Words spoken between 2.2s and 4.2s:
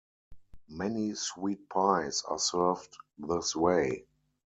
are served this way.